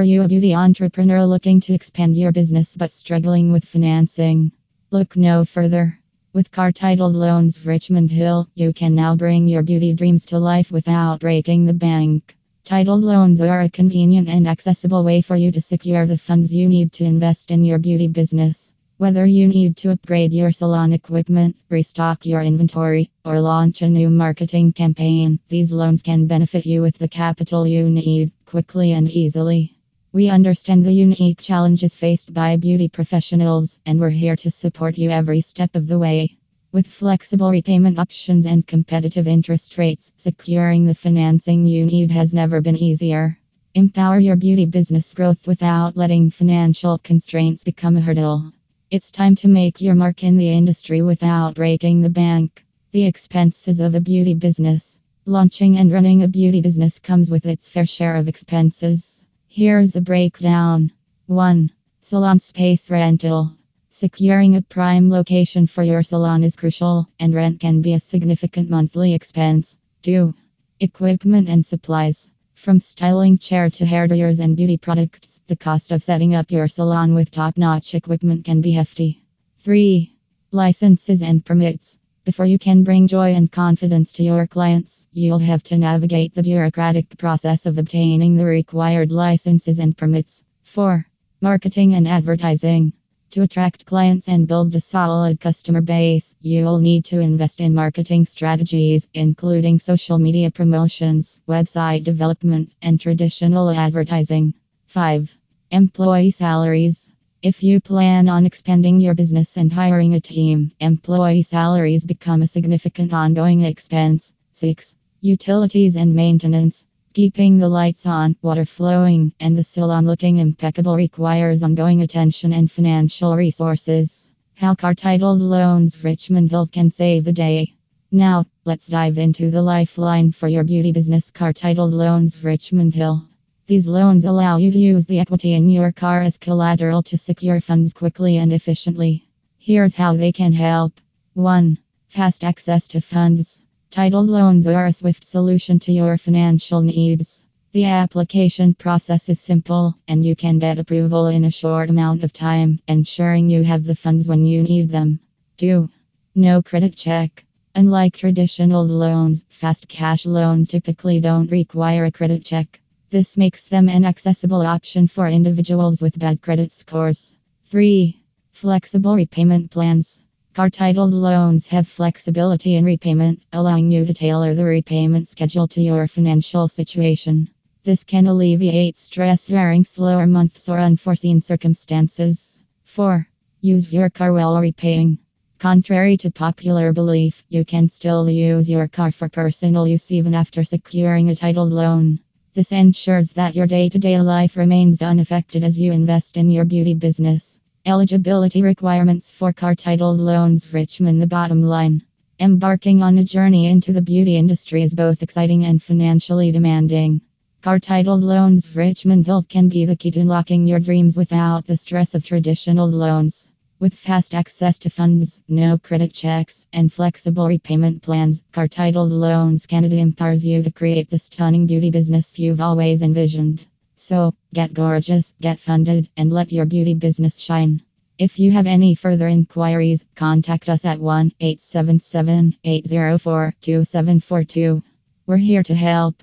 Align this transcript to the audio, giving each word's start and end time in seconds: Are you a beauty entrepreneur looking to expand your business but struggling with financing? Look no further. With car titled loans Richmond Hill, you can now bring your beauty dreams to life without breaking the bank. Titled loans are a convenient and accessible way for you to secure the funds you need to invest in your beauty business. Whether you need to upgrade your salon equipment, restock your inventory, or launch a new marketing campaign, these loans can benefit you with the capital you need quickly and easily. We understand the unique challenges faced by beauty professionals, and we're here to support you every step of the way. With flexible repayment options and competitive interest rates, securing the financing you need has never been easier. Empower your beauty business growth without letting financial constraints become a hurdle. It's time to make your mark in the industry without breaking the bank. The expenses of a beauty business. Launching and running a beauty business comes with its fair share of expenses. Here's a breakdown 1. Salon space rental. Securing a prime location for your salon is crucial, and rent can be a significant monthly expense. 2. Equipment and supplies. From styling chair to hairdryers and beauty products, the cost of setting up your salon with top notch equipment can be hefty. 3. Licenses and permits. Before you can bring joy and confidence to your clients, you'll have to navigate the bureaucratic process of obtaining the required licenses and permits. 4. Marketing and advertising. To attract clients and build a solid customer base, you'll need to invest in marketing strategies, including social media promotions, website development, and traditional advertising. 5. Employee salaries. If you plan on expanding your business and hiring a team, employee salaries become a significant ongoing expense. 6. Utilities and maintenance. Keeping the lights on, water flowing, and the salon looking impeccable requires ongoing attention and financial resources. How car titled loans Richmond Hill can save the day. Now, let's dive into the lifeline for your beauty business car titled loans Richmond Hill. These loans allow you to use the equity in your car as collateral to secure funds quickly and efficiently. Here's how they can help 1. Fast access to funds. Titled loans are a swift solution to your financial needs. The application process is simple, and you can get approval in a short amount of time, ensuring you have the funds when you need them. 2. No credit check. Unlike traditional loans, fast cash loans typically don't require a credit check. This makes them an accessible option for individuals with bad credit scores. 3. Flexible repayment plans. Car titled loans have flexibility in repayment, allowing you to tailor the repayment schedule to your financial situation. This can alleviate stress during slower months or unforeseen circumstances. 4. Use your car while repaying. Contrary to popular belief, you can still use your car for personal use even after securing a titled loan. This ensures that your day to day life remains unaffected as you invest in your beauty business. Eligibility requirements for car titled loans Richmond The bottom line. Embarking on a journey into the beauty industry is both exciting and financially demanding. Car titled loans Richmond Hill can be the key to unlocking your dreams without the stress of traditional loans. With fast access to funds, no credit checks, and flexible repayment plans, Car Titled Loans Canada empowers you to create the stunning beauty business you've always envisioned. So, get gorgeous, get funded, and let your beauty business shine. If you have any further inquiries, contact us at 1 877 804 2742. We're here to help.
Are 0.00 0.12
you 0.12 0.22
a 0.22 0.28
beauty 0.28 0.54
entrepreneur 0.54 1.26
looking 1.26 1.60
to 1.60 1.74
expand 1.74 2.16
your 2.16 2.32
business 2.32 2.74
but 2.74 2.90
struggling 2.90 3.52
with 3.52 3.66
financing? 3.66 4.50
Look 4.90 5.14
no 5.14 5.44
further. 5.44 6.00
With 6.32 6.50
car 6.50 6.72
titled 6.72 7.14
loans 7.14 7.66
Richmond 7.66 8.10
Hill, 8.10 8.48
you 8.54 8.72
can 8.72 8.94
now 8.94 9.14
bring 9.14 9.46
your 9.46 9.62
beauty 9.62 9.92
dreams 9.92 10.24
to 10.26 10.38
life 10.38 10.72
without 10.72 11.20
breaking 11.20 11.66
the 11.66 11.74
bank. 11.74 12.34
Titled 12.64 13.02
loans 13.02 13.42
are 13.42 13.60
a 13.60 13.68
convenient 13.68 14.30
and 14.30 14.48
accessible 14.48 15.04
way 15.04 15.20
for 15.20 15.36
you 15.36 15.52
to 15.52 15.60
secure 15.60 16.06
the 16.06 16.16
funds 16.16 16.50
you 16.50 16.66
need 16.66 16.92
to 16.92 17.04
invest 17.04 17.50
in 17.50 17.62
your 17.62 17.78
beauty 17.78 18.08
business. 18.08 18.72
Whether 18.96 19.26
you 19.26 19.48
need 19.48 19.76
to 19.78 19.90
upgrade 19.90 20.32
your 20.32 20.50
salon 20.50 20.94
equipment, 20.94 21.56
restock 21.68 22.24
your 22.24 22.40
inventory, 22.40 23.10
or 23.22 23.38
launch 23.38 23.82
a 23.82 23.90
new 23.90 24.08
marketing 24.08 24.72
campaign, 24.72 25.40
these 25.50 25.72
loans 25.72 26.00
can 26.00 26.26
benefit 26.26 26.64
you 26.64 26.80
with 26.80 26.96
the 26.96 27.08
capital 27.08 27.66
you 27.66 27.90
need 27.90 28.32
quickly 28.46 28.92
and 28.92 29.10
easily. 29.10 29.76
We 30.12 30.28
understand 30.28 30.84
the 30.84 30.92
unique 30.92 31.40
challenges 31.40 31.94
faced 31.94 32.34
by 32.34 32.56
beauty 32.56 32.88
professionals, 32.88 33.78
and 33.86 34.00
we're 34.00 34.10
here 34.10 34.34
to 34.34 34.50
support 34.50 34.98
you 34.98 35.08
every 35.08 35.40
step 35.40 35.76
of 35.76 35.86
the 35.86 36.00
way. 36.00 36.36
With 36.72 36.88
flexible 36.88 37.48
repayment 37.48 37.96
options 37.96 38.44
and 38.44 38.66
competitive 38.66 39.28
interest 39.28 39.78
rates, 39.78 40.10
securing 40.16 40.84
the 40.84 40.96
financing 40.96 41.64
you 41.64 41.86
need 41.86 42.10
has 42.10 42.34
never 42.34 42.60
been 42.60 42.76
easier. 42.76 43.38
Empower 43.74 44.18
your 44.18 44.34
beauty 44.34 44.66
business 44.66 45.14
growth 45.14 45.46
without 45.46 45.96
letting 45.96 46.28
financial 46.28 46.98
constraints 46.98 47.62
become 47.62 47.96
a 47.96 48.00
hurdle. 48.00 48.50
It's 48.90 49.12
time 49.12 49.36
to 49.36 49.46
make 49.46 49.80
your 49.80 49.94
mark 49.94 50.24
in 50.24 50.38
the 50.38 50.50
industry 50.50 51.02
without 51.02 51.54
breaking 51.54 52.00
the 52.00 52.10
bank. 52.10 52.64
The 52.90 53.06
expenses 53.06 53.78
of 53.78 53.94
a 53.94 54.00
beauty 54.00 54.34
business. 54.34 54.98
Launching 55.24 55.78
and 55.78 55.92
running 55.92 56.24
a 56.24 56.28
beauty 56.28 56.60
business 56.62 56.98
comes 56.98 57.30
with 57.30 57.46
its 57.46 57.68
fair 57.68 57.86
share 57.86 58.16
of 58.16 58.26
expenses. 58.26 59.19
Here's 59.52 59.96
a 59.96 60.00
breakdown 60.00 60.92
1. 61.26 61.72
Salon 62.00 62.38
space 62.38 62.88
rental. 62.88 63.56
Securing 63.88 64.54
a 64.54 64.62
prime 64.62 65.10
location 65.10 65.66
for 65.66 65.82
your 65.82 66.04
salon 66.04 66.44
is 66.44 66.54
crucial, 66.54 67.08
and 67.18 67.34
rent 67.34 67.58
can 67.58 67.82
be 67.82 67.94
a 67.94 67.98
significant 67.98 68.70
monthly 68.70 69.12
expense. 69.12 69.76
2. 70.02 70.32
Equipment 70.78 71.48
and 71.48 71.66
supplies. 71.66 72.30
From 72.54 72.78
styling 72.78 73.38
chair 73.38 73.68
to 73.70 73.84
hairdryers 73.84 74.38
and 74.38 74.56
beauty 74.56 74.76
products, 74.76 75.40
the 75.48 75.56
cost 75.56 75.90
of 75.90 76.04
setting 76.04 76.32
up 76.32 76.52
your 76.52 76.68
salon 76.68 77.14
with 77.14 77.32
top 77.32 77.58
notch 77.58 77.96
equipment 77.96 78.44
can 78.44 78.60
be 78.60 78.70
hefty. 78.70 79.24
3. 79.58 80.14
Licenses 80.52 81.24
and 81.24 81.44
permits. 81.44 81.98
Before 82.22 82.44
you 82.44 82.58
can 82.58 82.84
bring 82.84 83.08
joy 83.08 83.32
and 83.34 83.50
confidence 83.50 84.12
to 84.12 84.22
your 84.22 84.46
clients, 84.46 85.06
you'll 85.10 85.38
have 85.38 85.62
to 85.64 85.78
navigate 85.78 86.34
the 86.34 86.42
bureaucratic 86.42 87.16
process 87.16 87.64
of 87.64 87.78
obtaining 87.78 88.34
the 88.34 88.44
required 88.44 89.10
licenses 89.10 89.78
and 89.78 89.96
permits. 89.96 90.44
4. 90.64 91.06
Marketing 91.40 91.94
and 91.94 92.06
advertising. 92.06 92.92
To 93.30 93.42
attract 93.42 93.86
clients 93.86 94.28
and 94.28 94.46
build 94.46 94.74
a 94.74 94.80
solid 94.82 95.40
customer 95.40 95.80
base, 95.80 96.34
you'll 96.42 96.80
need 96.80 97.06
to 97.06 97.20
invest 97.20 97.58
in 97.58 97.74
marketing 97.74 98.26
strategies, 98.26 99.08
including 99.14 99.78
social 99.78 100.18
media 100.18 100.50
promotions, 100.50 101.40
website 101.48 102.04
development, 102.04 102.70
and 102.82 103.00
traditional 103.00 103.70
advertising. 103.70 104.52
5. 104.88 105.38
Employee 105.70 106.32
salaries. 106.32 107.09
If 107.42 107.62
you 107.62 107.80
plan 107.80 108.28
on 108.28 108.44
expanding 108.44 109.00
your 109.00 109.14
business 109.14 109.56
and 109.56 109.72
hiring 109.72 110.12
a 110.12 110.20
team, 110.20 110.72
employee 110.78 111.42
salaries 111.42 112.04
become 112.04 112.42
a 112.42 112.46
significant 112.46 113.14
ongoing 113.14 113.62
expense. 113.62 114.34
6. 114.52 114.94
Utilities 115.22 115.96
and 115.96 116.14
maintenance. 116.14 116.84
Keeping 117.14 117.56
the 117.56 117.66
lights 117.70 118.04
on, 118.04 118.36
water 118.42 118.66
flowing, 118.66 119.32
and 119.40 119.56
the 119.56 119.64
salon 119.64 120.04
looking 120.04 120.36
impeccable 120.36 120.96
requires 120.96 121.62
ongoing 121.62 122.02
attention 122.02 122.52
and 122.52 122.70
financial 122.70 123.34
resources. 123.34 124.28
How 124.56 124.74
car 124.74 124.92
titled 124.92 125.40
loans 125.40 126.04
Richmond 126.04 126.50
Hill 126.50 126.66
can 126.66 126.90
save 126.90 127.24
the 127.24 127.32
day. 127.32 127.72
Now, 128.12 128.44
let's 128.66 128.86
dive 128.86 129.16
into 129.16 129.50
the 129.50 129.62
lifeline 129.62 130.32
for 130.32 130.46
your 130.46 130.64
beauty 130.64 130.92
business 130.92 131.30
car 131.30 131.54
titled 131.54 131.94
loans 131.94 132.44
Richmond 132.44 132.94
Hill. 132.94 133.29
These 133.70 133.86
loans 133.86 134.24
allow 134.24 134.56
you 134.56 134.72
to 134.72 134.78
use 134.78 135.06
the 135.06 135.20
equity 135.20 135.52
in 135.52 135.68
your 135.68 135.92
car 135.92 136.22
as 136.22 136.36
collateral 136.36 137.04
to 137.04 137.16
secure 137.16 137.60
funds 137.60 137.92
quickly 137.92 138.36
and 138.36 138.52
efficiently. 138.52 139.28
Here's 139.58 139.94
how 139.94 140.16
they 140.16 140.32
can 140.32 140.52
help 140.52 141.00
1. 141.34 141.78
Fast 142.08 142.42
access 142.42 142.88
to 142.88 143.00
funds. 143.00 143.62
Titled 143.92 144.28
loans 144.28 144.66
are 144.66 144.86
a 144.86 144.92
swift 144.92 145.24
solution 145.24 145.78
to 145.78 145.92
your 145.92 146.18
financial 146.18 146.82
needs. 146.82 147.44
The 147.70 147.84
application 147.84 148.74
process 148.74 149.28
is 149.28 149.40
simple, 149.40 149.94
and 150.08 150.24
you 150.24 150.34
can 150.34 150.58
get 150.58 150.80
approval 150.80 151.28
in 151.28 151.44
a 151.44 151.52
short 151.52 151.90
amount 151.90 152.24
of 152.24 152.32
time, 152.32 152.80
ensuring 152.88 153.50
you 153.50 153.62
have 153.62 153.84
the 153.84 153.94
funds 153.94 154.26
when 154.26 154.44
you 154.46 154.64
need 154.64 154.88
them. 154.88 155.20
2. 155.58 155.88
No 156.34 156.60
credit 156.60 156.96
check. 156.96 157.44
Unlike 157.76 158.16
traditional 158.16 158.84
loans, 158.84 159.44
fast 159.48 159.86
cash 159.86 160.26
loans 160.26 160.66
typically 160.66 161.20
don't 161.20 161.52
require 161.52 162.06
a 162.06 162.10
credit 162.10 162.44
check. 162.44 162.79
This 163.10 163.36
makes 163.36 163.66
them 163.66 163.88
an 163.88 164.04
accessible 164.04 164.62
option 164.62 165.08
for 165.08 165.26
individuals 165.26 166.00
with 166.00 166.16
bad 166.16 166.40
credit 166.40 166.70
scores. 166.70 167.34
3. 167.64 168.22
Flexible 168.52 169.16
repayment 169.16 169.72
plans. 169.72 170.22
Car 170.54 170.70
titled 170.70 171.12
loans 171.12 171.66
have 171.66 171.88
flexibility 171.88 172.76
in 172.76 172.84
repayment, 172.84 173.42
allowing 173.52 173.90
you 173.90 174.06
to 174.06 174.14
tailor 174.14 174.54
the 174.54 174.64
repayment 174.64 175.26
schedule 175.26 175.66
to 175.66 175.80
your 175.80 176.06
financial 176.06 176.68
situation. 176.68 177.50
This 177.82 178.04
can 178.04 178.28
alleviate 178.28 178.96
stress 178.96 179.48
during 179.48 179.82
slower 179.82 180.28
months 180.28 180.68
or 180.68 180.78
unforeseen 180.78 181.40
circumstances. 181.40 182.60
4. 182.84 183.26
Use 183.60 183.92
your 183.92 184.08
car 184.08 184.32
while 184.32 184.60
repaying. 184.60 185.18
Contrary 185.58 186.16
to 186.18 186.30
popular 186.30 186.92
belief, 186.92 187.44
you 187.48 187.64
can 187.64 187.88
still 187.88 188.30
use 188.30 188.70
your 188.70 188.86
car 188.86 189.10
for 189.10 189.28
personal 189.28 189.88
use 189.88 190.12
even 190.12 190.32
after 190.32 190.62
securing 190.62 191.28
a 191.28 191.34
titled 191.34 191.72
loan. 191.72 192.20
This 192.52 192.72
ensures 192.72 193.34
that 193.34 193.54
your 193.54 193.68
day 193.68 193.88
to 193.90 193.98
day 194.00 194.20
life 194.20 194.56
remains 194.56 195.02
unaffected 195.02 195.62
as 195.62 195.78
you 195.78 195.92
invest 195.92 196.36
in 196.36 196.50
your 196.50 196.64
beauty 196.64 196.94
business. 196.94 197.60
Eligibility 197.86 198.60
requirements 198.60 199.30
for 199.30 199.52
car 199.52 199.76
titled 199.76 200.18
loans 200.18 200.72
Richmond 200.72 201.22
The 201.22 201.28
bottom 201.28 201.62
line. 201.62 202.02
Embarking 202.40 203.04
on 203.04 203.18
a 203.18 203.22
journey 203.22 203.66
into 203.66 203.92
the 203.92 204.02
beauty 204.02 204.36
industry 204.36 204.82
is 204.82 204.96
both 204.96 205.22
exciting 205.22 205.64
and 205.64 205.80
financially 205.80 206.50
demanding. 206.50 207.20
Car 207.62 207.78
titled 207.78 208.24
loans 208.24 208.74
Richmond 208.74 209.26
Hill 209.26 209.44
can 209.44 209.68
be 209.68 209.84
the 209.84 209.94
key 209.94 210.10
to 210.10 210.18
unlocking 210.18 210.66
your 210.66 210.80
dreams 210.80 211.16
without 211.16 211.66
the 211.66 211.76
stress 211.76 212.16
of 212.16 212.24
traditional 212.24 212.88
loans. 212.88 213.48
With 213.80 213.94
fast 213.94 214.34
access 214.34 214.78
to 214.80 214.90
funds, 214.90 215.40
no 215.48 215.78
credit 215.78 216.12
checks, 216.12 216.66
and 216.70 216.92
flexible 216.92 217.48
repayment 217.48 218.02
plans, 218.02 218.42
Car 218.52 218.68
Titled 218.68 219.10
Loans 219.10 219.64
Canada 219.64 219.96
empowers 219.96 220.44
you 220.44 220.62
to 220.62 220.70
create 220.70 221.08
the 221.08 221.18
stunning 221.18 221.66
beauty 221.66 221.90
business 221.90 222.38
you've 222.38 222.60
always 222.60 223.00
envisioned. 223.00 223.66
So, 223.96 224.34
get 224.52 224.74
gorgeous, 224.74 225.32
get 225.40 225.60
funded, 225.60 226.10
and 226.14 226.30
let 226.30 226.52
your 226.52 226.66
beauty 226.66 226.92
business 226.92 227.38
shine. 227.38 227.80
If 228.18 228.38
you 228.38 228.50
have 228.50 228.66
any 228.66 228.94
further 228.94 229.28
inquiries, 229.28 230.04
contact 230.14 230.68
us 230.68 230.84
at 230.84 231.00
1 231.00 231.32
877 231.40 232.56
804 232.62 233.54
2742. 233.62 234.82
We're 235.24 235.38
here 235.38 235.62
to 235.62 235.74
help. 235.74 236.22